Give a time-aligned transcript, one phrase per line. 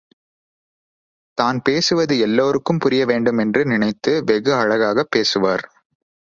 [1.37, 5.65] தான் பேசுவது எல்லோருக்கும் புரிய வேண்டுமென்று நினைத்து வெகு அழகாகப் பேசுவார்.